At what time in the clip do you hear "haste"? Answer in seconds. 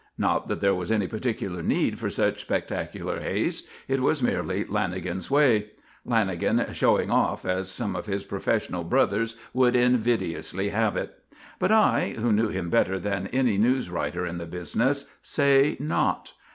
3.19-3.67